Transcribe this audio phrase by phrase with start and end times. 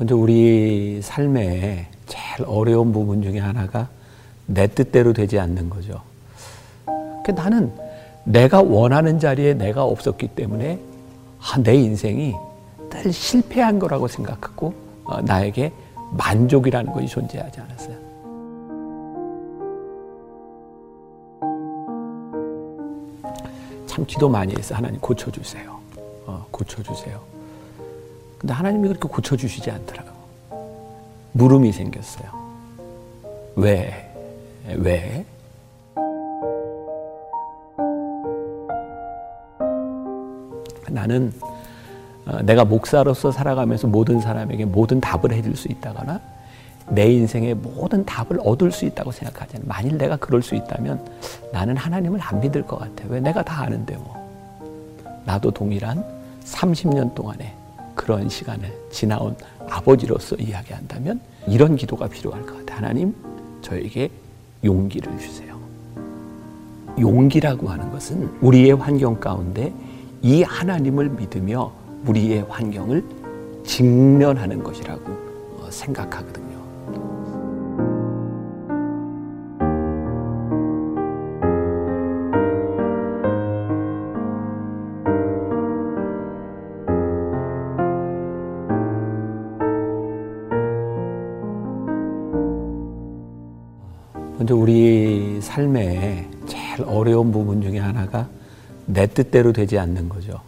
[0.00, 3.90] 먼저 우리 삶의 제일 어려운 부분 중에 하나가
[4.46, 6.00] 내 뜻대로 되지 않는 거죠.
[7.22, 7.70] 그 나는
[8.24, 10.80] 내가 원하는 자리에 내가 없었기 때문에
[11.38, 12.34] 아, 내 인생이
[12.88, 14.72] 늘 실패한 거라고 생각하고
[15.04, 15.70] 어, 나에게
[16.12, 17.96] 만족이라는 것이 존재하지 않았어요.
[23.84, 25.78] 참 기도 많이 해서 하나님 고쳐주세요.
[26.24, 27.39] 어, 고쳐주세요.
[28.40, 30.08] 근데 하나님이 그렇게 고쳐주시지 않더라고.
[31.32, 32.26] 물음이 생겼어요.
[33.54, 34.10] 왜?
[34.76, 35.26] 왜?
[40.88, 41.32] 나는
[42.24, 46.20] 어, 내가 목사로서 살아가면서 모든 사람에게 모든 답을 해줄 수 있다거나
[46.88, 49.64] 내 인생의 모든 답을 얻을 수 있다고 생각하지 않아.
[49.66, 51.06] 만일 내가 그럴 수 있다면
[51.52, 53.04] 나는 하나님을 안 믿을 것 같아.
[53.08, 54.18] 왜 내가 다 아는데 뭐.
[55.26, 56.02] 나도 동일한
[56.44, 57.59] 30년 동안에
[58.00, 59.36] 그런 시간을 지나온
[59.68, 62.76] 아버지로서 이야기한다면 이런 기도가 필요할 것 같아.
[62.78, 63.14] 하나님,
[63.60, 64.10] 저에게
[64.64, 65.60] 용기를 주세요.
[66.98, 69.70] 용기라고 하는 것은 우리의 환경 가운데
[70.22, 71.72] 이 하나님을 믿으며
[72.06, 73.04] 우리의 환경을
[73.64, 75.12] 직면하는 것이라고
[75.58, 76.49] 어, 생각하거든요.
[94.50, 98.28] 먼저 우리 삶의 제일 어려운 부분 중에 하나가
[98.84, 100.40] 내 뜻대로 되지 않는 거죠.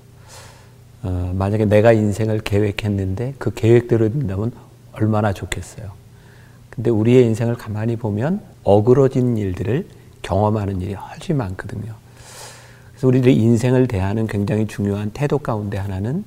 [1.04, 4.50] 어, 만약에 내가 인생을 계획했는데 그 계획대로 된다면
[4.90, 5.92] 얼마나 좋겠어요.
[6.68, 9.86] 근데 우리의 인생을 가만히 보면 어그러진 일들을
[10.22, 11.94] 경험하는 일이 훨씬 많거든요.
[12.90, 16.24] 그래서 우리들의 인생을 대하는 굉장히 중요한 태도 가운데 하나는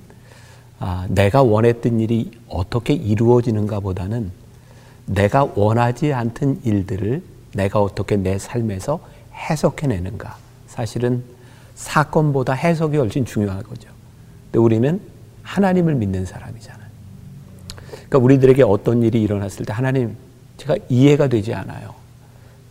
[0.79, 4.31] 아, 내가 원했던 일이 어떻게 이루어지는가 보다는
[5.07, 8.99] 내가 원하지 않던 일들을 내가 어떻게 내 삶에서
[9.33, 10.37] 해석해내는가.
[10.67, 11.23] 사실은
[11.75, 13.89] 사건보다 해석이 훨씬 중요한 거죠.
[14.45, 14.99] 근데 우리는
[15.41, 16.85] 하나님을 믿는 사람이잖아요.
[17.87, 20.15] 그러니까 우리들에게 어떤 일이 일어났을 때 하나님
[20.57, 21.93] 제가 이해가 되지 않아요.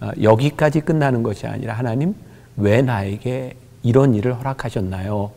[0.01, 2.15] 어, 여기까지 끝나는 것이 아니라 하나님
[2.57, 5.31] 왜 나에게 이런 일을 허락하셨나요?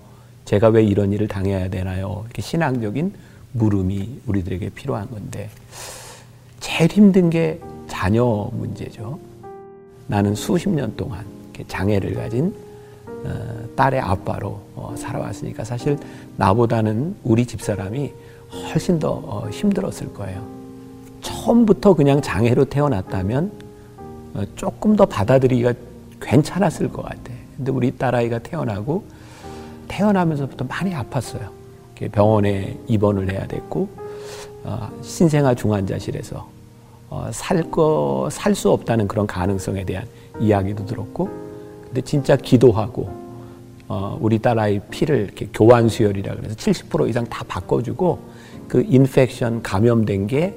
[0.46, 2.24] 제가 왜 이런 일을 당해야 되나요?
[2.26, 3.14] 이렇게 신앙적인
[3.54, 5.50] 물음이 우리들에게 필요한 건데
[6.60, 9.27] 제일 힘든 게 자녀 문제죠.
[10.08, 11.26] 나는 수십 년 동안
[11.68, 12.54] 장애를 가진
[13.06, 15.98] 어, 딸의 아빠로 어, 살아왔으니까 사실
[16.38, 18.12] 나보다는 우리 집사람이
[18.72, 20.46] 훨씬 더 어, 힘들었을 거예요.
[21.22, 23.52] 처음부터 그냥 장애로 태어났다면
[24.56, 25.74] 조금 더 받아들이기가
[26.22, 27.34] 괜찮았을 것 같아.
[27.58, 29.04] 근데 우리 딸아이가 태어나고
[29.88, 31.50] 태어나면서부터 많이 아팠어요.
[32.12, 33.90] 병원에 입원을 해야 됐고
[35.02, 36.48] 신생아 중환자실에서
[37.32, 40.06] 살거살 수 없다는 그런 가능성에 대한
[40.40, 41.30] 이야기도 들었고
[41.86, 43.10] 근데 진짜 기도하고
[43.88, 48.20] 어, 우리 딸아이 피를 이렇게 교환 수혈이라 그래서 70% 이상 다 바꿔주고
[48.68, 50.54] 그 인펙션 감염된 게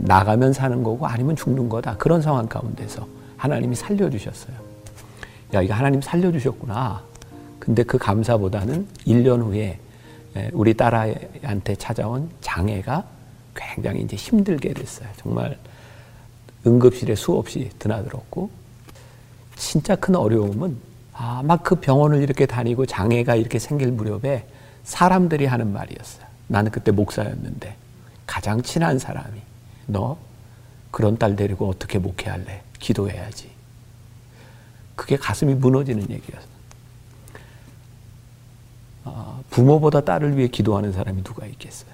[0.00, 4.56] 나가면 사는 거고 아니면 죽는 거다 그런 상황 가운데서 하나님이 살려주셨어요.
[5.54, 7.02] 야 이거 하나님 살려주셨구나.
[7.60, 9.78] 근데 그 감사보다는 1년 후에
[10.52, 13.04] 우리 딸아이한테 찾아온 장애가
[13.54, 15.08] 굉장히 이제 힘들게 됐어요.
[15.16, 15.56] 정말
[16.66, 18.50] 응급실에 수없이 드나들었고
[19.56, 20.76] 진짜 큰 어려움은
[21.12, 24.46] 아, 막그 병원을 이렇게 다니고 장애가 이렇게 생길 무렵에
[24.84, 26.26] 사람들이 하는 말이었어요.
[26.48, 27.74] 나는 그때 목사였는데
[28.26, 29.40] 가장 친한 사람이
[29.86, 30.18] 너
[30.90, 32.62] 그런 딸 데리고 어떻게 목회할래?
[32.78, 33.50] 기도해야지.
[34.94, 36.46] 그게 가슴이 무너지는 얘기였어.
[39.04, 41.90] 어, 부모보다 딸을 위해 기도하는 사람이 누가 있겠어요?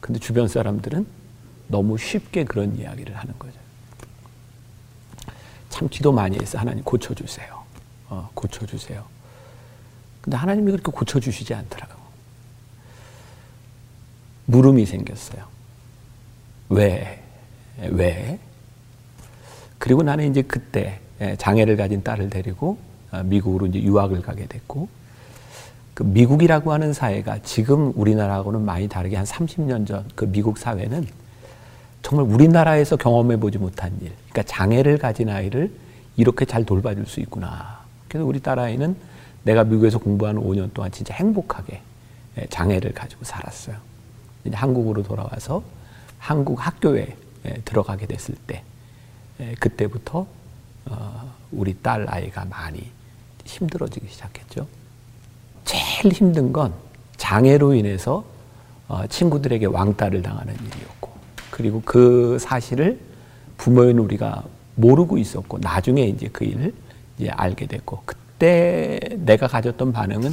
[0.00, 1.06] 근데 주변 사람들은
[1.68, 3.67] 너무 쉽게 그런 이야기를 하는 거죠.
[5.78, 7.56] 참 기도 많이 해서 하나님 고쳐주세요.
[8.08, 9.04] 어, 고쳐주세요.
[10.20, 11.92] 근데 하나님이 그렇게 고쳐주시지 않더라고.
[14.46, 15.44] 물음이 생겼어요.
[16.70, 17.22] 왜?
[17.78, 18.40] 왜?
[19.78, 22.78] 그리고 나는 이제 그때 예, 장애를 가진 딸을 데리고
[23.12, 24.88] 어, 미국으로 이제 유학을 가게 됐고,
[25.94, 31.06] 그 미국이라고 하는 사회가 지금 우리나라하고는 많이 다르게 한 30년 전 그 미국 사회는
[32.02, 34.12] 정말 우리나라에서 경험해 보지 못한 일.
[34.30, 35.70] 그러니까 장애를 가진 아이를
[36.16, 37.80] 이렇게 잘 돌봐줄 수 있구나.
[38.08, 38.96] 그래서 우리 딸아이는
[39.44, 41.80] 내가 미국에서 공부하는 5년 동안 진짜 행복하게
[42.38, 43.76] 예, 장애를 가지고 살았어요.
[44.44, 45.62] 이제 한국으로 돌아와서
[46.18, 47.16] 한국 학교에
[47.46, 48.62] 예, 들어가게 됐을 때
[49.40, 50.26] 예, 그때부터
[50.86, 52.90] 어, 우리 딸 아이가 많이
[53.44, 54.66] 힘들어지기 시작했죠.
[55.64, 56.72] 제일 힘든 건
[57.16, 58.24] 장애로 인해서
[58.88, 61.10] 어, 친구들에게 왕따를 당하는 일이었고
[61.58, 63.00] 그리고 그 사실을
[63.58, 64.44] 부모인 우리가
[64.76, 66.72] 모르고 있었고 나중에 이제 그 일을
[67.18, 70.32] 이제 알게 됐고 그때 내가 가졌던 반응은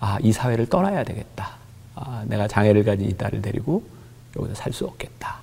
[0.00, 1.56] 아, 이 사회를 떠나야 되겠다.
[1.96, 3.82] 아, 내가 장애를 가진 이 딸을 데리고
[4.36, 5.38] 여기서 살 수 없겠다.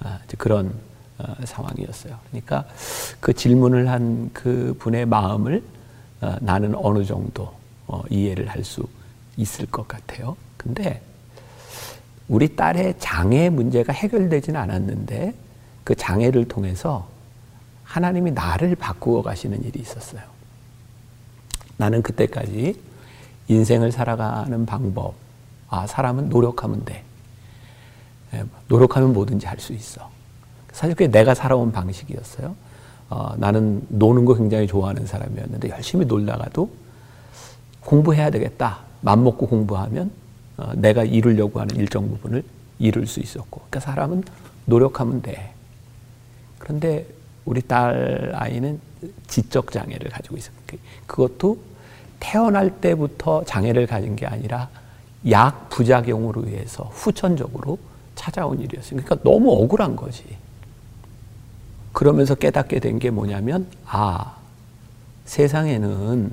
[0.00, 0.72] 아, 그런
[1.18, 2.16] 어, 상황이었어요.
[2.30, 2.64] 그러니까
[3.20, 5.62] 그 질문을 한 그 분의 마음을
[6.20, 7.52] 어, 나는 어느 정도
[7.88, 8.86] 어, 이해를 할 수
[9.36, 10.36] 있을 것 같아요.
[10.56, 11.02] 근데
[12.28, 15.34] 우리 딸의 장애 문제가 해결되지는 않았는데
[15.84, 17.06] 그 장애를 통해서
[17.84, 20.22] 하나님이 나를 바꾸어 가시는 일이 있었어요.
[21.76, 22.80] 나는 그때까지
[23.48, 25.14] 인생을 살아가는 방법,
[25.68, 27.04] 아, 사람은 노력하면 돼.
[28.34, 30.10] 예, 노력하면 뭐든지 할 수 있어.
[30.72, 32.54] 사실 그게 내가 살아온 방식이었어요.
[33.08, 36.68] 어, 나는 노는 거 굉장히 좋아하는 사람이었는데 열심히 놀다가도
[37.80, 38.80] 공부해야 되겠다.
[39.00, 40.25] 맘 먹고 공부하면 어,
[40.76, 42.42] 내가 이루려고 하는 일정 부분을
[42.78, 43.60] 이룰 수 있었고.
[43.68, 44.24] 그러니까 사람은
[44.66, 45.52] 노력하면 돼.
[46.58, 47.06] 그런데
[47.44, 48.80] 우리 딸 아이는
[49.28, 50.54] 지적 장애를 가지고 있어요.
[50.66, 51.58] 그, 그것도
[52.18, 54.68] 태어날 때부터 장애를 가진 게 아니라
[55.30, 57.78] 약 부작용으로 의해서 후천적으로
[58.14, 59.00] 찾아온 일이었어요.
[59.02, 60.24] 그러니까 너무 억울한 거지.
[61.92, 64.36] 그러면서 깨닫게 된 게 뭐냐면, 아,
[65.24, 66.30] 세상에는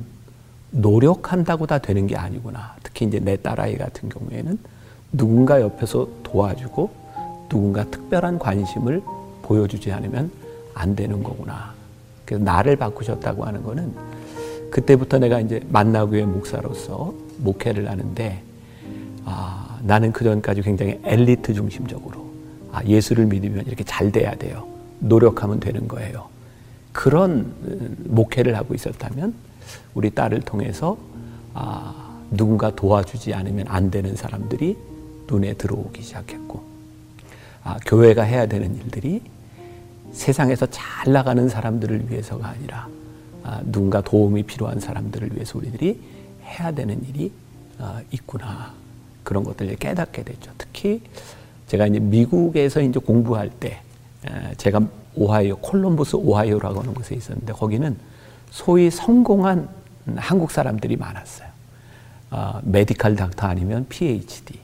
[0.73, 2.75] 노력한다고 다 되는 게 아니구나.
[2.83, 4.57] 특히 이제 내 딸아이 같은 경우에는
[5.11, 6.89] 누군가 옆에서 도와주고
[7.47, 9.01] 누군가 특별한 관심을
[9.43, 10.31] 보여주지 않으면
[10.73, 11.73] 안 되는 거구나.
[12.25, 13.93] 그래서 나를 바꾸셨다고 하는 거는
[14.71, 18.41] 그때부터 내가 이제 만나교회 목사로서 목회를 하는데
[19.25, 22.33] 아, 나는 그 전까지 굉장히 엘리트 중심적으로
[22.71, 24.67] 아, 예수를 믿으면 이렇게 잘 돼야 돼요.
[24.99, 26.27] 노력하면 되는 거예요.
[26.91, 29.35] 그런 음, 목회를 하고 있었다면
[29.93, 30.97] 우리 딸을 통해서
[31.53, 34.77] 아, 누군가 도와주지 않으면 안 되는 사람들이
[35.27, 36.63] 눈에 들어오기 시작했고
[37.63, 39.21] 아, 교회가 해야 되는 일들이
[40.11, 42.87] 세상에서 잘 나가는 사람들을 위해서가 아니라
[43.43, 45.99] 아, 누군가 도움이 필요한 사람들을 위해서 우리들이
[46.43, 47.31] 해야 되는 일이
[47.79, 48.73] 아, 있구나
[49.23, 50.51] 그런 것들을 깨닫게 됐죠.
[50.57, 51.01] 특히
[51.67, 53.81] 제가 이제 미국에서 이제 공부할 때
[54.57, 54.81] 제가
[55.15, 57.97] 오하이오 콜럼버스 오하이오라고 하는 곳에 있었는데 거기는
[58.53, 59.67] 소위 성공한
[60.15, 61.47] 한국 사람들이 많았어요.
[62.29, 64.59] 어, 메디칼 닥터 아니면 PhD.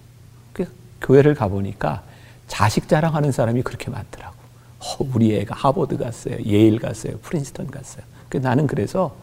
[0.53, 0.71] 그
[1.01, 2.03] 교회를 가보니까
[2.47, 4.36] 자식 자랑하는 사람이 그렇게 많더라고.
[4.80, 6.38] 어, 우리 애가 하버드 갔어요.
[6.45, 7.18] 예일 갔어요.
[7.24, 8.03] 프린스턴 갔어요.
[8.30, 9.15] 그 나는 그래서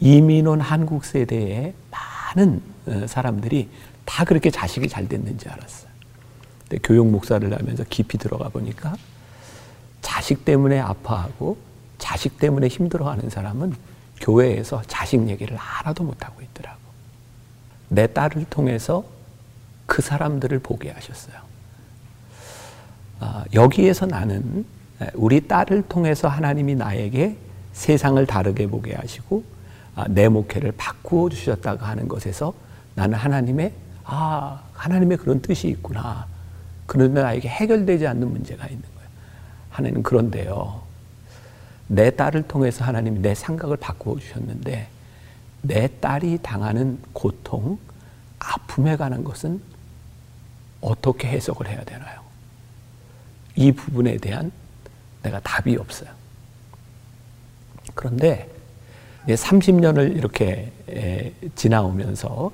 [0.00, 3.68] 이민 온 한국 세대의 많은 어, 사람들이
[4.06, 5.90] 다 그렇게 자식이 잘 됐는지 알았어요.
[6.66, 8.94] 근데 교육 목사를 하면서 깊이 들어가 보니까
[10.00, 11.71] 자식 때문에 아파하고
[12.02, 13.74] 자식 때문에 힘들어하는 사람은
[14.20, 16.78] 교회에서 자식 얘기를 하나도 못하고 있더라고.
[17.88, 19.04] 내 딸을 통해서
[19.86, 21.36] 그 사람들을 보게 하셨어요.
[23.20, 24.64] 아, 여기에서 나는
[25.14, 27.36] 우리 딸을 통해서 하나님이 나에게
[27.72, 29.44] 세상을 다르게 보게 하시고
[29.94, 32.52] 아, 내 목회를 바꾸어 주셨다고 하는 것에서
[32.96, 33.72] 나는 하나님의
[34.02, 36.26] 아 하나님의 그런 뜻이 있구나.
[36.86, 39.08] 그런데 나에게 해결되지 않는 문제가 있는 거예요.
[39.70, 40.91] 하나님 그런데요.
[41.92, 44.88] 내 딸을 통해서 하나님이 내 생각을 바꾸어 주셨는데
[45.60, 47.78] 내 딸이 당하는 고통,
[48.38, 49.60] 아픔에 관한 것은
[50.80, 52.22] 어떻게 해석을 해야 되나요?
[53.56, 54.50] 이 부분에 대한
[55.22, 56.08] 내가 답이 없어요.
[57.94, 58.48] 그런데
[59.26, 60.72] 30년을 이렇게
[61.54, 62.50] 지나오면서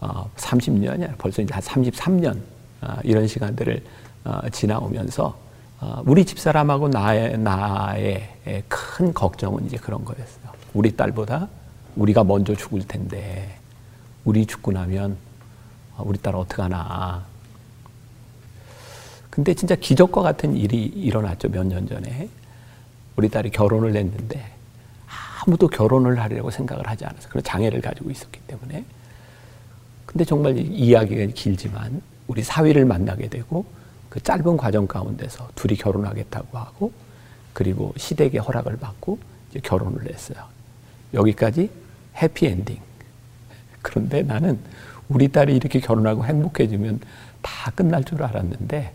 [0.00, 2.40] 30년이 어, 벌써 이제 한 33년
[2.80, 3.84] 어, 이런 시간들을
[4.24, 5.38] 어, 지나오면서
[6.04, 8.28] 우리 집사람하고 나의, 나의
[8.68, 10.52] 큰 걱정은 이제 그런 거였어요.
[10.74, 11.48] 우리 딸보다
[11.96, 13.56] 우리가 먼저 죽을 텐데
[14.24, 15.16] 우리 죽고 나면
[15.98, 17.24] 우리 딸 어떡하나.
[19.30, 21.48] 근데 진짜 기적과 같은 일이 일어났죠.
[21.48, 22.28] 몇 년 전에.
[23.16, 24.52] 우리 딸이 결혼을 했는데
[25.44, 28.84] 아무도 결혼을 하려고 생각을 하지 않아서 그런 장애를 가지고 있었기 때문에
[30.06, 33.66] 근데 정말 이야기가 길지만 우리 사위를 만나게 되고
[34.12, 36.92] 그 짧은 과정 가운데서 둘이 결혼하겠다고 하고
[37.54, 40.44] 그리고 시댁의 허락을 받고 이제 결혼을 했어요.
[41.14, 41.70] 여기까지
[42.20, 42.78] 해피엔딩.
[43.80, 44.58] 그런데 나는
[45.08, 47.00] 우리 딸이 이렇게 결혼하고 행복해지면
[47.40, 48.92] 다 끝날 줄 알았는데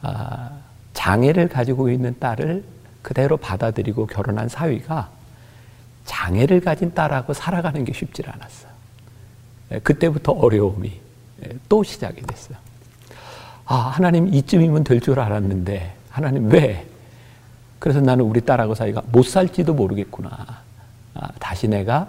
[0.00, 0.58] 아,
[0.94, 2.64] 장애를 가지고 있는 딸을
[3.02, 5.10] 그대로 받아들이고 결혼한 사위가
[6.06, 8.72] 장애를 가진 딸하고 살아가는 게 쉽지 않았어요.
[9.72, 10.98] 예, 그때부터 어려움이
[11.44, 12.67] 예, 또 시작이 됐어요.
[13.70, 16.86] 아, 하나님 이쯤이면 될 줄 알았는데, 하나님 왜?
[17.78, 20.30] 그래서 나는 우리 딸하고 사이가 못 살지도 모르겠구나.
[21.14, 22.08] 아, 다시 내가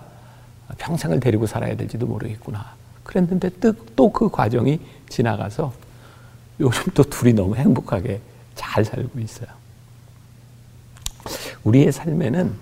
[0.77, 2.65] 평생을 데리고 살아야 될지도 모르겠구나.
[3.03, 3.49] 그랬는데
[3.95, 5.73] 또 그 과정이 지나가서
[6.59, 8.21] 요즘 또 둘이 너무 행복하게
[8.55, 9.47] 잘 살고 있어요.
[11.63, 12.53] 우리의 삶에는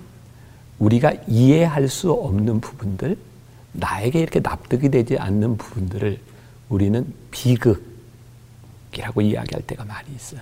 [0.79, 3.17] 우리가 이해할 수 없는 부분들,
[3.73, 6.19] 나에게 이렇게 납득이 되지 않는 부분들을
[6.69, 7.86] 우리는 비극
[8.93, 10.41] 이라고 이야기할 때가 많이 있어요.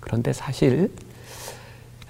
[0.00, 0.90] 그런데 사실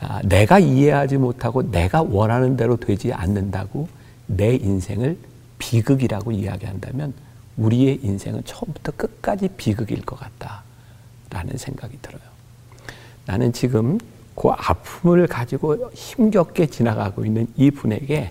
[0.01, 3.89] 아, 내가 이해하지 못하고 내가 원하는 대로 되지 않는다고
[4.27, 5.17] 내 인생을
[5.59, 7.15] 비극이라고 이야기한다면
[7.57, 12.21] 우리의 인생은 처음부터 끝까지 비극일 것 같다라는 생각이 들어요.
[13.25, 13.99] 나는 지금
[14.35, 18.31] 그 아픔을 가지고 힘겹게 지나가고 있는 이 분에게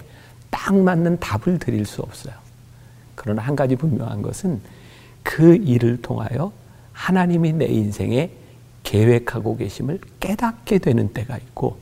[0.51, 2.35] 딱 맞는 답을 드릴 수 없어요.
[3.15, 4.61] 그러나 한 가지 분명한 것은
[5.23, 6.53] 그 일을 통하여
[6.95, 8.31] 하나님이 내 인생에
[8.83, 11.77] 계획하고 계심을 깨닫게 되는 때가 있고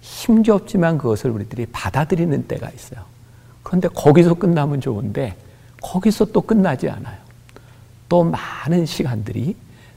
[0.00, 3.04] 힘겹지만 그것을 우리들이 받아들이는 때가 있어요.
[3.62, 5.36] 그런데 거기서 끝나면 좋은데
[5.82, 7.18] 거기서 또 끝나지 않아요.
[8.08, 9.56] 또 많은 시간들이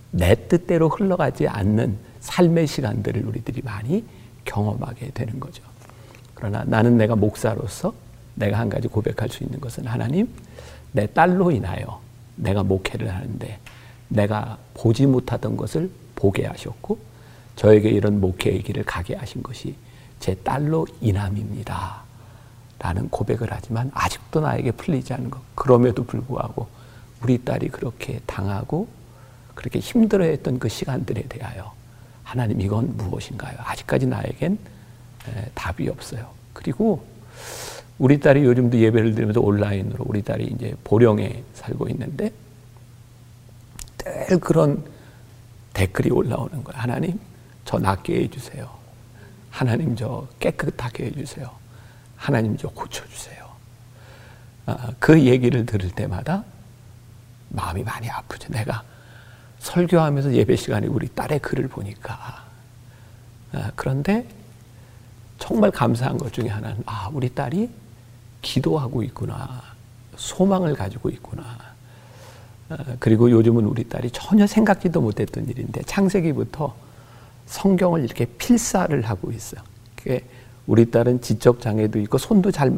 [0.10, 4.04] 내 뜻대로 흘러가지 않는 삶의 시간들을 우리들이 많이
[4.44, 5.64] 경험하게 되는 거죠.
[6.34, 7.94] 그러나 나는 내가 목사로서
[8.36, 10.28] 내가 한 가지 고백할 수 있는 것은 하나님,
[10.92, 12.02] 내 딸로 인하여
[12.36, 13.60] 내가 목회를 하는데
[14.12, 17.00] 내가 보지 못하던 것을 보게 하셨고
[17.56, 19.76] 저에게 이런 목회의 길을 가게 하신 것이
[20.20, 22.02] 제 딸로 인함입니다.
[22.80, 25.40] 라는 고백을 하지만 아직도 나에게 풀리지 않는 것.
[25.54, 26.68] 그럼에도 불구하고
[27.22, 28.88] 우리 딸이 그렇게 당하고
[29.54, 31.74] 그렇게 힘들어했던 그 시간들에 대하여
[32.24, 33.56] 하나님 이건 무엇인가요?
[33.60, 34.58] 아직까지 나에겐
[35.54, 36.30] 답이 없어요.
[36.54, 37.06] 그리고
[38.00, 42.32] 우리 딸이 요즘도 예배를 드리면서 온라인으로 우리 딸이 이제 보령에 살고 있는데 늘
[44.40, 44.84] 그런
[45.74, 46.82] 댓글이 올라오는 거예요.
[46.82, 47.20] 하나님,
[47.66, 48.70] 저 낫게 해주세요.
[49.50, 51.50] 하나님, 저 깨끗하게 해주세요.
[52.16, 53.50] 하나님 좀 고쳐주세요.
[54.68, 56.44] 아, 그 얘기를 들을 때마다
[57.50, 58.52] 마음이 많이 아프죠.
[58.52, 58.84] 내가
[59.60, 62.46] 설교하면서 예배 시간에 우리 딸의 글을 보니까.
[63.54, 64.28] 아, 그런데
[65.38, 67.70] 정말 감사한 것 중에 하나는, 아, 우리 딸이
[68.42, 69.62] 기도하고 있구나.
[70.16, 71.71] 소망을 가지고 있구나.
[72.72, 76.74] 아, 그리고 요즘은 우리 딸이 전혀 생각지도 못했던 일인데, 창세기부터
[77.46, 79.62] 성경을 이렇게 필사를 하고 있어요.
[80.68, 82.72] 우리 딸은 지적 장애도 있고 손도 잘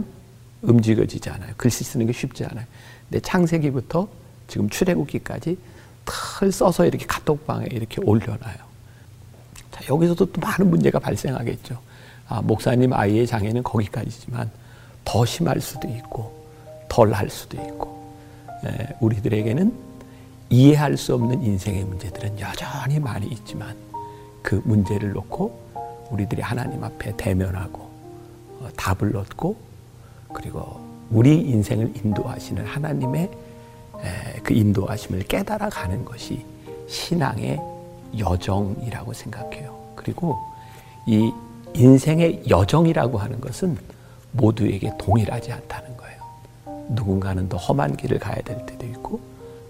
[0.62, 1.54] 움직여지지 않아요.
[1.58, 2.66] 글씨 쓰는 게 쉽지 않아요.
[3.10, 4.08] 근데 창세기부터
[4.48, 5.58] 지금 출애굽기까지
[6.06, 8.74] 털 써서 이렇게 카톡방에 이렇게 올려놔요.
[9.72, 11.78] 자, 여기서도 또 많은 문제가 발생하겠죠.
[12.28, 14.50] 아, 목사님 아이의 장애는 거기까지지만
[15.06, 16.34] 더 심할 수도 있고
[16.90, 18.03] 덜 할 수도 있고 에,
[19.00, 19.74] 우리들에게는
[20.50, 23.76] 이해할 수 없는 인생의 문제들은 여전히 많이 있지만
[24.42, 25.60] 그 문제를 놓고
[26.12, 27.80] 우리들이 하나님 앞에 대면하고
[28.60, 29.56] 어, 답을 얻고
[30.34, 30.80] 그리고
[31.10, 33.30] 우리 인생을 인도하시는 하나님의
[34.44, 36.46] 그 인도하심을 깨달아 가는 것이
[36.88, 37.60] 신앙의
[38.18, 39.94] 여정이라고 생각해요.
[39.96, 40.38] 그리고
[41.08, 41.32] 이
[41.74, 43.78] 인생의 여정이라고 하는 것은
[44.32, 46.03] 모두에게 동일하지 않다는 거예요.
[46.90, 49.20] 누군가는 더 험한 길을 가야 될 때도 있고,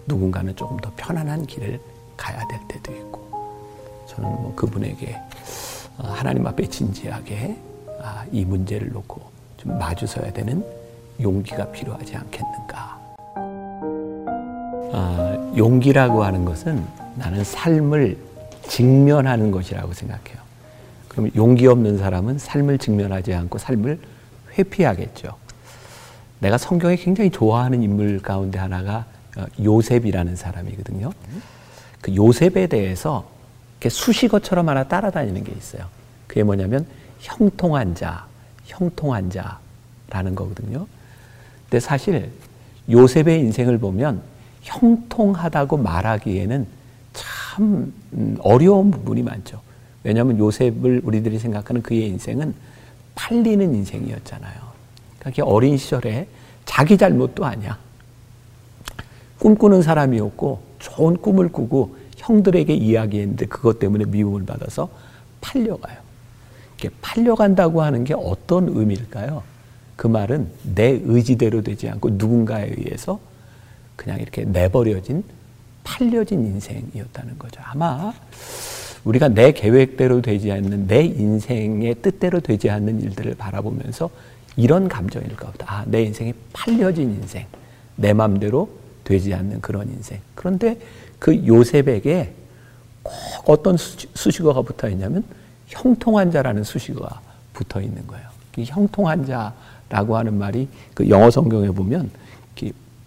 [0.08, 1.79] 누군가는 조금 더 편안한 길을
[2.17, 3.24] 가야 될 때도 있고,
[4.08, 5.15] 저는 뭐 그분에게
[5.98, 7.58] 어, 하나님 앞에 진지하게
[8.01, 9.22] 아, 이 문제를 놓고
[9.58, 10.63] 좀 마주서야 되는
[11.22, 13.00] 용기가 필요하지 않겠는가.
[14.96, 18.17] 아, 용기라고 하는 것은 나는 삶을
[18.67, 20.41] 직면하는 것이라고 생각해요.
[21.08, 24.00] 그럼 용기 없는 사람은 삶을 직면하지 않고 삶을
[24.58, 25.36] 회피하겠죠.
[26.43, 29.05] 내가 성경에 굉장히 좋아하는 인물 가운데 하나가
[29.38, 31.12] 어, 요셉이라는 사람이거든요.
[32.01, 33.31] 그 요셉에 대해서
[33.81, 35.85] 수식어처럼 하나 따라다니는 게 있어요.
[36.27, 36.85] 그게 뭐냐면
[37.19, 38.27] 형통한 자,
[38.65, 40.85] 형통한 자라는 거거든요.
[41.69, 42.29] 근데 사실
[42.89, 44.21] 요셉의 인생을 보면
[44.63, 46.67] 형통하다고 말하기에는
[47.13, 49.62] 참 음, 어려운 부분이 많죠.
[50.03, 52.53] 왜냐하면 요셉을 우리들이 생각하는 그의 인생은
[53.15, 54.72] 팔리는 인생이었잖아요.
[55.23, 56.27] 그러니까 어린 시절에
[56.65, 57.77] 자기 잘못도 아니야.
[59.39, 64.89] 꿈꾸는 사람이었고 좋은 꿈을 꾸고 형들에게 이야기했는데 그것 때문에 미움을 받아서
[65.41, 65.97] 팔려가요.
[67.01, 69.43] 팔려간다고 하는 게 어떤 의미일까요?
[69.95, 73.19] 그 말은 내 의지대로 되지 않고 누군가에 의해서
[73.95, 75.23] 그냥 이렇게 내버려진
[75.83, 77.61] 팔려진 인생이었다는 거죠.
[77.63, 78.13] 아마
[79.03, 84.09] 우리가 내 계획대로 되지 않는 내 인생의 뜻대로 되지 않는 일들을 바라보면서
[84.55, 85.74] 이런 감정일 것 같다.
[85.74, 87.45] 아, 내 인생이 팔려진 인생.
[87.95, 88.69] 내 맘대로
[89.03, 90.19] 되지 않는 그런 인생.
[90.36, 90.79] 그런데
[91.19, 92.33] 그 요셉에게
[93.03, 95.24] 꼭 어떤 수식어가 붙어 있냐면
[95.67, 97.22] 형통한 자라는 수식어가
[97.53, 98.27] 붙어 있는 거예요.
[98.57, 102.10] 이 형통한 자라고 하는 말이 그 영어 성경에 보면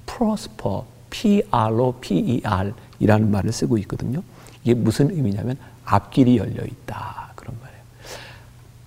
[0.07, 4.23] prosper, P-R-O-P-E-R 이라는 말을 쓰고 있거든요.
[4.63, 7.33] 이게 무슨 의미냐면 앞길이 열려 있다.
[7.37, 7.83] 그런 말이에요.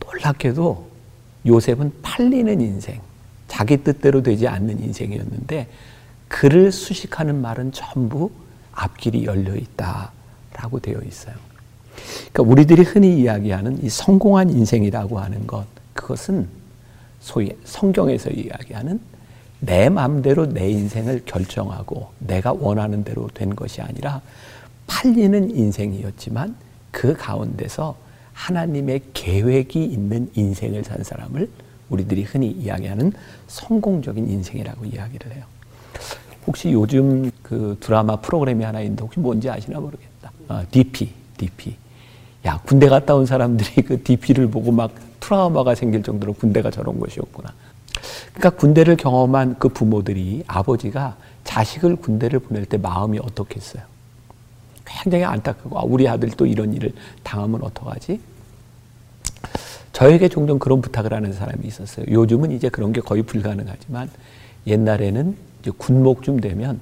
[0.06, 0.89] 놀랍게도
[1.46, 3.00] 요셉은 팔리는 인생,
[3.48, 5.68] 자기 뜻대로 되지 않는 인생이었는데
[6.28, 8.32] 그를 수식하는 말은 전부
[8.72, 11.36] 앞길이 열려 있다라고 되어 있어요.
[12.32, 16.48] 그러니까 우리들이 흔히 이야기하는 이 성공한 인생이라고 하는 것, 그것은
[17.20, 19.00] 소위 성경에서 이야기하는
[19.60, 24.22] 내 마음대로 내 인생을 결정하고 내가 원하는 대로 된 것이 아니라
[24.88, 26.56] 팔리는 인생이었지만
[26.92, 27.98] 그 가운데서
[28.40, 31.50] 하나님의 계획이 있는 인생을 산 사람을
[31.90, 33.12] 우리들이 흔히 이야기하는
[33.48, 35.44] 성공적인 인생이라고 이야기를 해요.
[36.48, 40.32] 혹시 요즘 그 드라마 프로그램이 하나 있는데 혹시 뭔지 아시나 모르겠다.
[40.48, 41.76] 어, DP, DP.
[42.46, 47.54] 야, 군대 갔다 온 사람들이 그 DP를 보고 막 트라우마가 생길 정도로 군대가 저런 것이었구나.
[48.34, 53.84] 그러니까 군대를 경험한 그 부모들이 아버지가 자식을 군대를 보낼 때 마음이 어떻겠어요?
[54.90, 56.94] 굉장히 안타깝고 아, 우리 아들 또 이런 일을
[57.24, 58.20] 당하면 어떡하지?
[59.94, 62.06] 저에게 종종 그런 부탁을 하는 사람이 있었어요.
[62.10, 64.10] 요즘은 이제 그런 게 거의 불가능하지만
[64.68, 66.80] 옛날에는 이제 군목쯤 되면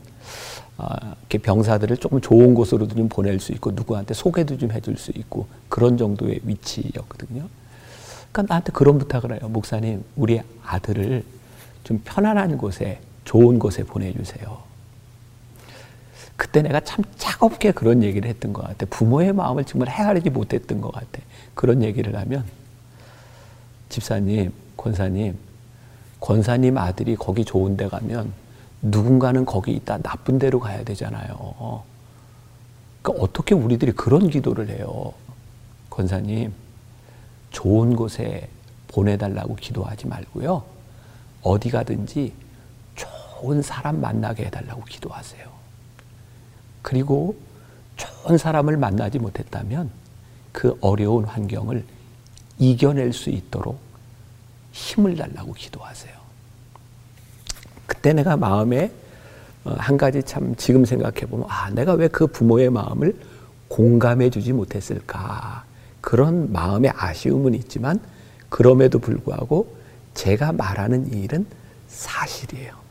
[0.77, 0.87] 어,
[1.21, 5.47] 이렇게 병사들을 조금 좋은 곳으로도 좀 보낼 수 있고 누구한테 소개도 좀 해줄 수 있고
[5.69, 7.47] 그런 정도의 위치였거든요.
[8.31, 9.49] 그러니까 나한테 그런 부탁을 해요.
[9.49, 11.23] 목사님, 우리 아들을
[11.83, 14.66] 좀 편안한 곳에 좋은 곳에 보내주세요.
[16.37, 18.85] 그때 내가 참 차갑게 그런 얘기를 했던 것 같아.
[18.89, 21.19] 부모의 마음을 정말 헤아리지 못했던 것 같아.
[21.55, 22.45] 그런 얘기를 하면
[23.89, 25.37] 집사님, 권사님,
[26.21, 28.31] 권사님 아들이 거기 좋은 데 가면
[28.81, 31.83] 누군가는 거기 있다 나쁜 데로 가야 되잖아요.
[33.01, 35.13] 그러니까 어떻게 우리들이 그런 기도를 해요.
[35.89, 36.53] 권사님,
[37.49, 38.49] 좋은 곳에
[38.89, 40.63] 보내달라고 기도하지 말고요.
[41.41, 42.33] 어디 가든지
[42.95, 45.47] 좋은 사람 만나게 해달라고 기도하세요.
[46.87, 47.35] 그리고
[47.97, 49.89] 좋은 사람을 만나지 못했다면
[50.53, 51.83] 그 어려운 환경을
[52.59, 53.77] 이겨낼 수 있도록
[54.71, 56.15] 힘을 달라고 기도하세요.
[57.85, 58.89] 그때 내가 마음에
[59.65, 63.19] 어, 한 가지 참 지금 생각해 보면 아 내가 왜 그 부모의 마음을
[63.67, 65.65] 공감해 주지 못했을까
[65.99, 67.99] 그런 마음의 아쉬움은 있지만
[68.47, 69.75] 그럼에도 불구하고
[70.13, 71.47] 제가 말하는 이 일은
[71.89, 72.86] 사실이에요.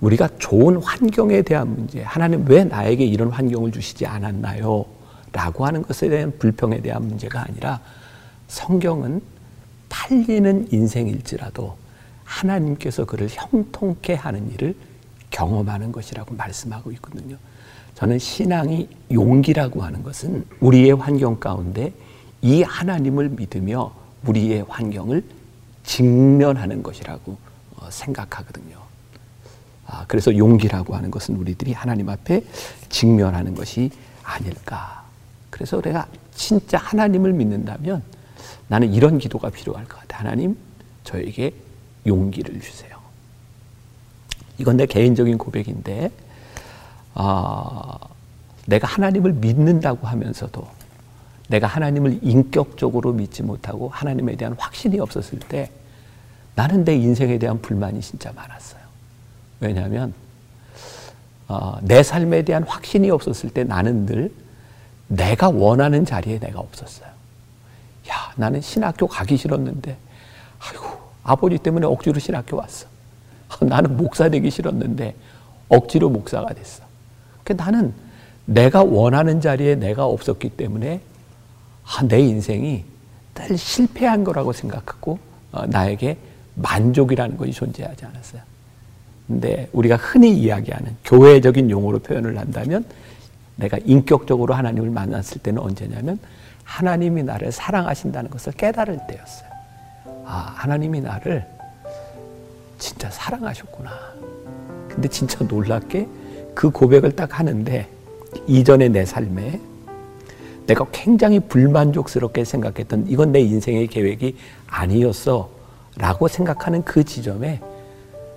[0.00, 4.84] 우리가 좋은 환경에 대한 문제, 하나님 왜 나에게 이런 환경을 주시지 않았나요?
[5.32, 7.80] 라고 하는 것에 대한 불평에 대한 문제가 아니라
[8.48, 9.20] 성경은
[9.88, 11.76] 팔리는 인생일지라도
[12.24, 14.74] 하나님께서 그를 형통케 하는 일을
[15.30, 17.36] 경험하는 것이라고 말씀하고 있거든요.
[17.94, 21.92] 저는 신앙이 용기라고 하는 것은 우리의 환경 가운데
[22.40, 23.92] 이 하나님을 믿으며
[24.26, 25.22] 우리의 환경을
[25.84, 27.36] 직면하는 것이라고
[27.76, 28.78] 어, 생각하거든요.
[29.90, 32.44] 아, 그래서 용기라고 하는 것은 우리들이 하나님 앞에
[32.88, 33.90] 직면하는 것이
[34.22, 35.02] 아닐까.
[35.50, 38.02] 그래서 내가 진짜 하나님을 믿는다면
[38.68, 40.20] 나는 이런 기도가 필요할 것 같아.
[40.20, 40.56] 하나님,
[41.02, 41.52] 저에게
[42.06, 42.96] 용기를 주세요.
[44.58, 46.12] 이건 내 개인적인 고백인데,
[47.14, 47.98] 아,
[48.66, 50.68] 내가 하나님을 믿는다고 하면서도
[51.48, 55.68] 내가 하나님을 인격적으로 믿지 못하고 하나님에 대한 확신이 없었을 때
[56.54, 58.79] 나는 내 인생에 대한 불만이 진짜 많았어요.
[59.60, 60.12] 왜냐하면
[61.48, 64.32] 어, 내 삶에 대한 확신이 없었을 때 나는 늘
[65.08, 67.08] 내가 원하는 자리에 내가 없었어요.
[68.08, 69.96] 야, 나는 신학교 가기 싫었는데,
[70.60, 70.84] 아이고,
[71.24, 72.86] 아버지 때문에 억지로 신학교 왔어.
[73.60, 75.16] 나는 목사 되기 싫었는데,
[75.68, 76.84] 억지로 목사가 됐어.
[77.42, 77.92] 그 나는
[78.44, 81.00] 내가 원하는 자리에 내가 없었기 때문에
[81.84, 82.84] 아, 내 인생이
[83.34, 85.18] 늘 실패한 거라고 생각하고
[85.52, 86.18] 어, 나에게
[86.54, 88.42] 만족이라는 것이 존재하지 않았어요.
[89.30, 92.84] 근데 우리가 흔히 이야기하는 교회적인 용어로 표현을 한다면
[93.54, 96.18] 내가 인격적으로 하나님을 만났을 때는 언제냐면
[96.64, 99.48] 하나님이 나를 사랑하신다는 것을 깨달을 때였어요.
[100.26, 101.46] 아, 하나님이 나를
[102.80, 103.90] 진짜 사랑하셨구나.
[104.88, 106.08] 근데 진짜 놀랍게
[106.52, 107.88] 그 고백을 딱 하는데
[108.48, 109.60] 이전의 내 삶에
[110.66, 115.50] 내가 굉장히 불만족스럽게 생각했던 이건 내 인생의 계획이 아니었어
[115.98, 117.60] 라고 생각하는 그 지점에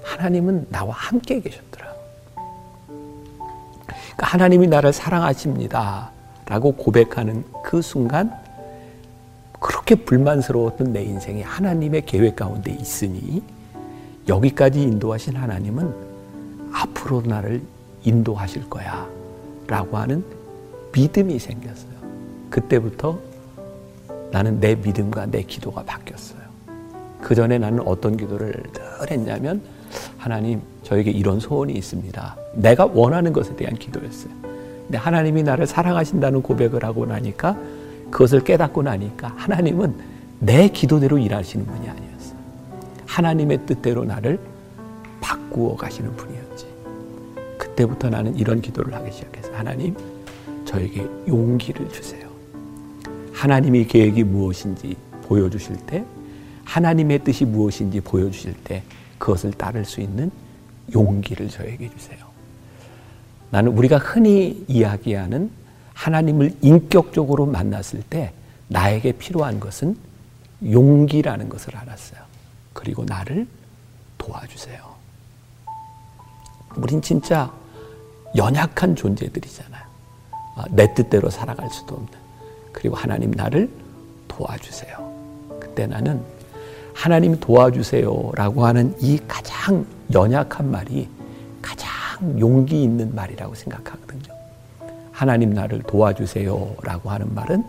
[0.04, 1.94] 하나님은 나와 함께 계셨더라.
[2.98, 6.12] 그러니까 하나님이 나를 사랑하십니다.
[6.46, 8.32] 라고 고백하는 그 순간
[9.60, 13.42] 그렇게 불만스러웠던 내 인생이 하나님의 계획 가운데 있으니
[14.28, 15.94] 여기까지 인도하신 하나님은
[16.74, 17.62] 앞으로 나를
[18.04, 19.08] 인도하실 거야.
[19.68, 20.24] 라고 하는
[20.92, 21.94] 믿음이 생겼어요.
[22.50, 23.18] 그때부터
[24.32, 26.42] 나는 내 믿음과 내 기도가 바뀌었어요.
[27.22, 29.62] 그 전에 나는 어떤 기도를 늘 했냐면
[30.18, 32.38] 하나님 저에게 이런 소원이 있습니다.
[32.56, 34.32] 내가 원하는 것에 대한 기도였어요.
[34.84, 37.58] 근데 하나님이 나를 사랑하신다는 고백을 하고 나니까
[38.12, 39.96] 그것을 깨닫고 나니까 하나님은
[40.40, 42.38] 내 기도대로 일하시는 분이 아니었어요.
[43.08, 44.40] 하나님의 뜻대로 나를
[45.22, 46.68] 바꾸어 가시는 분이었지.
[47.58, 49.56] 그때부터 나는 이런 기도를 하기 시작했어요.
[49.56, 49.96] 하나님,
[50.66, 52.28] 저에게 용기를 주세요.
[53.32, 56.04] 하나님의 계획이 무엇인지 보여주실 때,
[56.66, 58.84] 하나님의 뜻이 무엇인지 보여주실 때,
[59.24, 60.30] 그것을 따를 수 있는
[60.94, 62.26] 용기를 저에게 주세요.
[63.52, 65.50] 나는 우리가 흔히 이야기하는
[65.94, 68.34] 하나님을 인격적으로 만났을 때
[68.68, 69.96] 나에게 필요한 것은
[70.62, 72.20] 용기라는 것을 알았어요.
[72.74, 73.48] 그리고 나를
[74.18, 74.94] 도와주세요.
[76.76, 77.54] 우린 진짜
[78.36, 79.84] 연약한 존재들이잖아요.
[80.58, 82.12] 아, 내 뜻대로 살아갈 수도 없는.
[82.74, 83.72] 그리고 하나님 나를
[84.28, 85.60] 도와주세요.
[85.62, 86.22] 그때 나는
[86.94, 91.08] 하나님 도와주세요라고 하는 이 가장 연약한 말이
[91.62, 91.90] 가장
[92.40, 94.34] 용기 있는 말이라고 생각하거든요.
[95.12, 97.64] 하나님 나를 도와주세요라고 하는 말은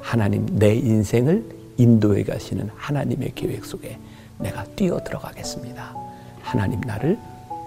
[0.00, 1.44] 하나님 내 인생을
[1.76, 3.98] 인도해 가시는 하나님의 계획 속에
[4.38, 5.94] 내가 뛰어 들어가겠습니다.
[6.42, 7.18] 하나님 나를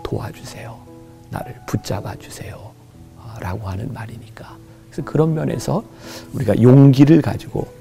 [0.03, 0.77] 도와주세요.
[1.29, 2.71] 나를 붙잡아 주세요.
[3.39, 4.57] 라고 하는 말이니까.
[4.89, 5.83] 그래서 그런 면에서
[6.33, 7.78] 우리가 용기를 가지고 어,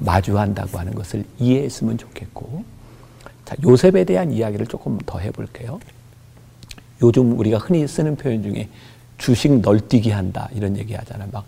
[0.00, 2.64] 마주한다고 하는 것을 이해했으면 좋겠고,
[3.44, 5.80] 자, 요셉에 대한 이야기를 조금 더 해볼게요.
[7.02, 8.68] 요즘 우리가 흔히 쓰는 표현 중에
[9.18, 11.28] 주식 널뛰기 한다 이런 얘기 하잖아요.
[11.32, 11.44] 막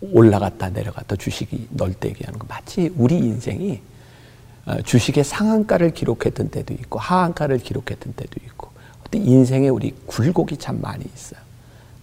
[0.00, 3.80] 올라갔다 내려갔다 주식이 널뛰기 하는 거 마치 우리 인생이
[4.66, 8.70] 어, 주식의 상한가를 기록했던 때도 있고 하한가를 기록했던 때도 있고
[9.06, 11.40] 어떤 인생에 우리 굴곡이 참 많이 있어요.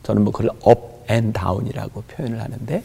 [0.04, 2.84] 저는 뭐 그걸 up and down이라고 표현을 하는데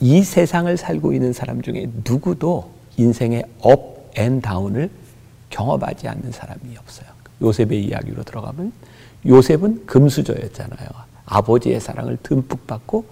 [0.00, 4.90] 이 세상을 살고 있는 사람 중에 누구도 인생의 up and down을
[5.50, 7.08] 경험하지 않는 사람이 없어요.
[7.42, 8.72] 요셉의 이야기로 들어가면
[9.26, 10.88] 요셉은 금수저였잖아요.
[11.26, 13.06] 아버지의 사랑을 듬뿍 받고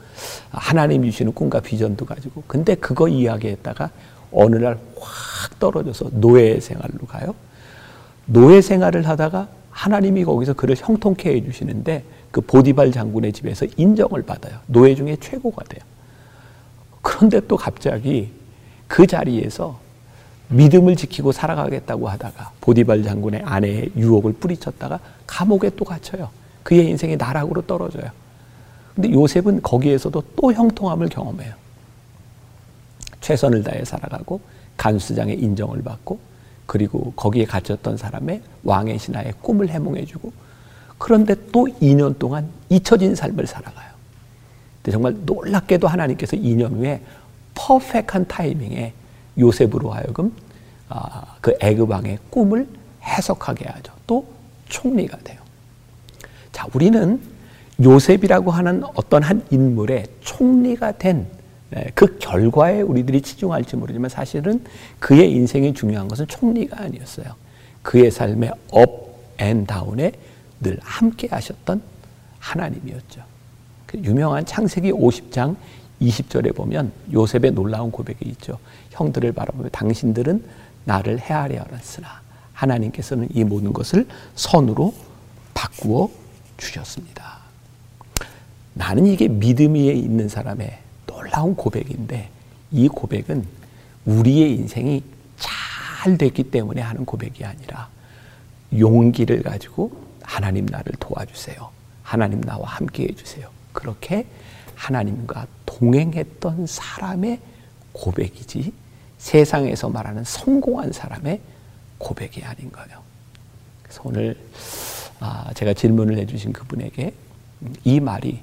[0.50, 3.90] 하나님 주시는 꿈과 비전도 가지고 근데 그거 이야기했다가
[4.30, 7.34] 어느 날 확 떨어져서 노예 생활로 가요.
[8.26, 14.58] 노예 생활을 하다가 하나님이 거기서 그를 형통케 해주시는데 그 보디발 장군의 집에서 인정을 받아요.
[14.66, 15.80] 노예 중에 최고가 돼요.
[17.22, 18.32] 그런데 또 갑자기
[18.88, 19.78] 그 자리에서
[20.48, 26.30] 믿음을 지키고 살아가겠다고 하다가 보디발 장군의 아내의 유혹을 뿌리쳤다가 감옥에 또 갇혀요.
[26.64, 28.10] 그의 인생이 나락으로 떨어져요.
[28.96, 31.54] 근데 요셉은 거기에서도 또 형통함을 경험해요.
[33.20, 34.40] 최선을 다해 살아가고
[34.76, 36.18] 간수장의 인정을 받고
[36.66, 40.32] 그리고 거기에 갇혔던 사람의 왕의 신하의 꿈을 해몽해주고
[40.98, 43.91] 그런데 또 2년 동안 잊혀진 삶을 살아가요.
[44.82, 47.00] 근데 정말 놀랍게도 하나님께서 2년 후에
[47.54, 48.92] 퍼펙한 타이밍에
[49.38, 50.34] 요셉으로 하여금
[50.88, 52.68] 아, 그 애굽 왕의 꿈을
[53.02, 53.92] 해석하게 하죠.
[54.06, 54.26] 또
[54.68, 55.40] 총리가 돼요.
[56.50, 57.20] 자, 우리는
[57.82, 61.28] 요셉이라고 하는 어떤 한 인물의 총리가 된그
[61.70, 64.62] 네, 결과에 우리들이 치중할지 모르지만 사실은
[64.98, 67.34] 그의 인생이 중요한 것은 총리가 아니었어요.
[67.82, 70.12] 그의 삶의 up and down에
[70.60, 71.82] 늘 함께 하셨던
[72.38, 73.31] 하나님이었죠.
[73.92, 75.54] 그 유명한 창세기 50장
[76.00, 78.58] 20절에 보면 요셉의 놀라운 고백이 있죠.
[78.90, 80.42] 형들을 바라보며 당신들은
[80.84, 82.22] 나를 해하려 하였으나
[82.54, 84.94] 하나님께서는 이 모든 것을 선으로
[85.52, 86.10] 바꾸어
[86.56, 87.40] 주셨습니다.
[88.72, 92.30] 나는 이게 믿음 위에 있는 사람의 놀라운 고백인데
[92.70, 93.44] 이 고백은
[94.06, 95.02] 우리의 인생이
[95.36, 97.88] 잘 됐기 때문에 하는 고백이 아니라
[98.76, 101.68] 용기를 가지고 하나님 나를 도와주세요.
[102.02, 103.61] 하나님 나와 함께 해주세요.
[103.72, 104.26] 그렇게
[104.74, 107.40] 하나님과 동행했던 사람의
[107.92, 108.72] 고백이지
[109.18, 111.40] 세상에서 말하는 성공한 사람의
[111.98, 113.00] 고백이 아닌 거예요.
[113.82, 114.36] 그래서 오늘
[115.20, 117.14] 아, 제가 질문을 해주신 그분에게
[117.84, 118.40] 이 말이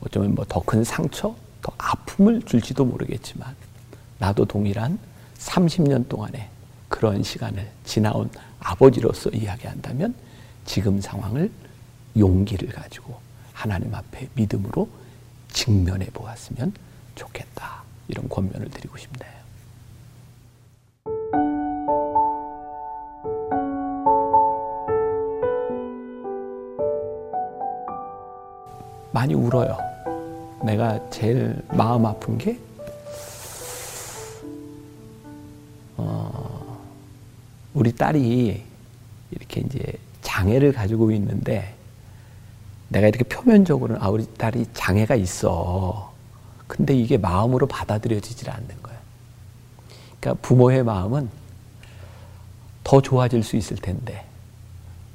[0.00, 3.54] 어쩌면 뭐 더 큰 상처, 더 아픔을 줄지도 모르겠지만
[4.18, 4.98] 나도 동일한
[5.38, 6.48] 30년 동안의
[6.88, 8.30] 그런 시간을 지나온
[8.60, 10.14] 아버지로서 이야기한다면
[10.64, 11.50] 지금 상황을
[12.16, 13.18] 용기를 가지고
[13.62, 14.88] 하나님 앞에 믿음으로
[15.52, 16.72] 직면해 보았으면
[17.14, 17.84] 좋겠다.
[18.08, 19.30] 이런 권면을 드리고 싶네요.
[29.12, 29.78] 많이 울어요.
[30.64, 32.58] 내가 제일 마음 아픈 게,
[35.98, 36.82] 어,
[37.74, 38.60] 우리 딸이
[39.30, 41.76] 이렇게 이제 장애를 가지고 있는데,
[42.92, 46.12] 내가 이렇게 표면적으로는 아, 우리 딸이 장애가 있어.
[46.66, 48.98] 근데 이게 마음으로 받아들여지질 않는 거예요.
[50.20, 51.28] 그러니까 부모의 마음은
[52.84, 54.24] 더 좋아질 수 있을 텐데,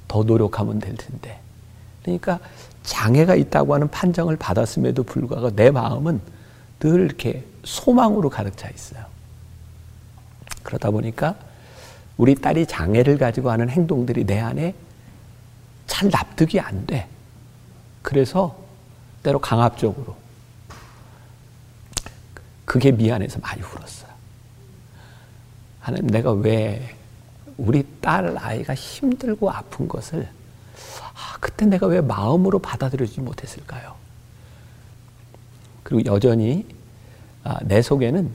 [0.07, 1.39] 더 노력하면 될 텐데.
[2.01, 2.39] 그러니까
[2.83, 6.19] 장애가 있다고 하는 판정을 받았음에도 불구하고 내 마음은
[6.79, 9.05] 늘 이렇게 소망으로 가득 차 있어요.
[10.63, 11.35] 그러다 보니까
[12.17, 14.73] 우리 딸이 장애를 가지고 하는 행동들이 내 안에
[15.85, 17.07] 잘 납득이 안 돼.
[18.07, 18.55] 그래서
[19.21, 20.15] 때로 강압적으로
[22.63, 24.09] 그게 미안해서 많이 울었어요.
[25.81, 26.95] 하나님 내가 왜
[27.57, 30.25] 우리 딸 아이가 힘들고 아픈 것을
[31.15, 33.95] 아, 그때 내가 왜 마음으로 받아들여지 못했을까요?
[35.83, 36.65] 그리고 여전히
[37.43, 38.33] 아, 내 속에는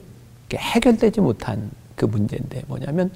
[0.52, 3.10] 해결되지 못한 그 문제인데 뭐냐면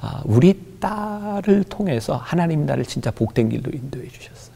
[0.00, 4.51] 아, 우리 딸을 통해서 하나님 나를 진짜 복된 길로 인도해 주셨어요.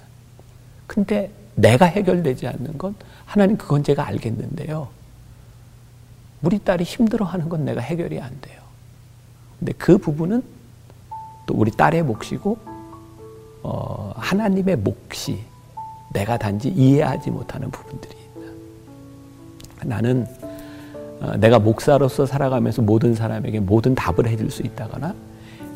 [0.86, 2.94] 근데 내가 해결되지 않는 건
[3.24, 4.88] 하나님 그건 제가 알겠는데요.
[6.42, 8.60] 우리 딸이 힘들어하는 건 내가 해결이 안 돼요.
[9.58, 10.42] 근데 그 부분은
[11.46, 12.58] 또 우리 딸의 몫이고
[13.62, 15.42] 어, 하나님의 몫이
[16.12, 19.84] 내가 단지 이해하지 못하는 부분들이 있다.
[19.84, 20.26] 나는
[21.20, 25.14] 어, 내가 목사로서 살아가면서 모든 사람에게 모든 답을 해줄 수 있다거나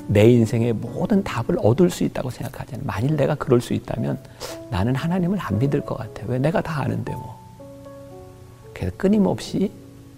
[0.06, 2.82] 내 인생의 모든 답을 얻을 수 있다고 생각하지 않아.
[2.84, 4.18] 만일 내가 그럴 수 있다면
[4.70, 6.22] 나는 하나님을 안 믿을 것 같아.
[6.26, 7.38] 왜 내가 다 아는데 뭐.
[8.74, 9.70] 그래서 끊임없이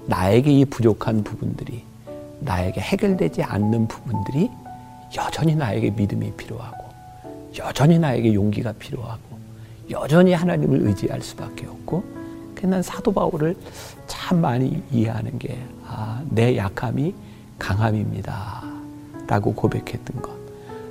[0.06, 1.84] 나에게 이 부족한 부분들이
[2.40, 4.50] 나에게 해결되지 않는 부분들이
[5.16, 6.84] 여전히 나에게 믿음이 필요하고
[7.58, 9.20] 여전히 나에게 용기가 필요하고
[9.90, 12.22] 여전히 하나님을 의지할 수밖에 없고
[12.62, 13.56] 난 사도 바울을
[14.06, 17.12] 참 많이 이해하는 게 아, 내 약함이
[17.58, 18.71] 강함입니다.
[19.32, 20.30] 라고 고백했던 것.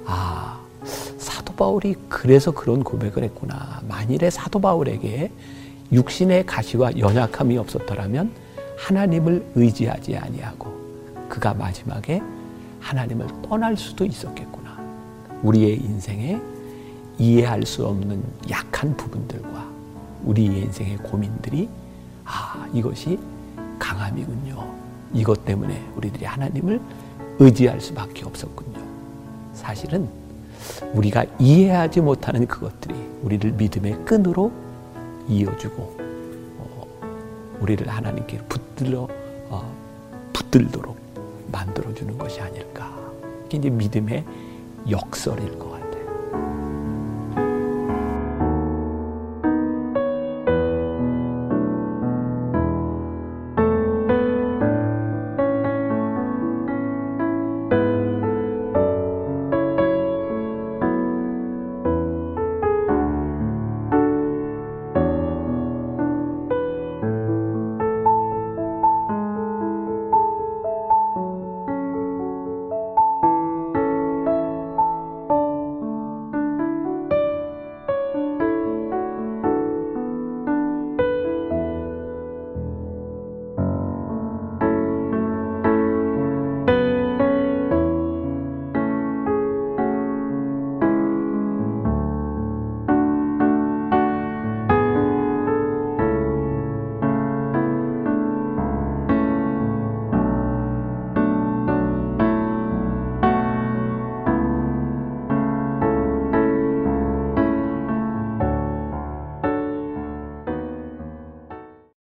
[0.08, 3.84] 아, 사도 바울이 그래서 그런 고백을 했구나.
[3.88, 5.32] 만일에 사도 바울에게
[5.91, 8.32] 육신의 가시와 연약함이 없었더라면
[8.80, 10.73] 하나님을 의지하지 아니하고
[11.30, 12.19] 그가 마지막에
[12.80, 14.75] 하나님을 떠날 수도 있었겠구나.
[15.43, 16.41] 우리의 인생에
[17.19, 19.69] 이해할 수 없는 약한 부분들과
[20.23, 21.69] 우리의 인생의 고민들이
[22.25, 23.19] 아, 이것이
[23.77, 24.82] 강함이군요.
[25.13, 26.82] 이것 때문에 우리들이 하나님을
[27.41, 28.80] 의지할 수밖에 없었군요.
[29.54, 30.08] 사실은
[30.93, 34.51] 우리가 이해하지 못하는 그것들이 우리를 믿음의 끈으로
[35.27, 35.97] 이어주고
[36.60, 36.88] 어,
[37.60, 39.08] 우리를 하나님께 붙들어
[39.49, 39.75] 어,
[40.34, 40.97] 붙들도록
[41.51, 42.95] 만들어주는 것이 아닐까.
[43.47, 44.23] 이게 이제 믿음의
[44.89, 45.70] 역설일 것 같아요.